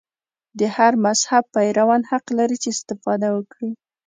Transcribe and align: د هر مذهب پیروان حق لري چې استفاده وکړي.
د 0.59 0.61
هر 0.75 0.93
مذهب 1.05 1.43
پیروان 1.55 2.01
حق 2.11 2.25
لري 2.37 2.57
چې 2.63 2.69
استفاده 2.75 3.27
وکړي. 3.33 3.69